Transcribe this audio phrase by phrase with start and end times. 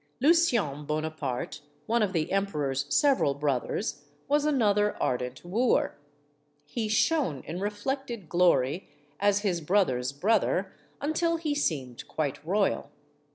[0.19, 5.95] Lucien Bonaparte, one of the emperor's several brothers, was another ardent wooer.
[6.65, 12.89] He shone in reflected glory, as his brother's brother, until he seemed quite royal.